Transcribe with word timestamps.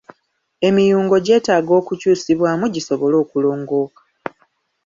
Emiyungo 0.67 1.15
gyetaaga 1.25 1.71
okukyusibwamu 1.79 2.65
gisobole 2.75 3.15
okulongooka. 3.23 4.01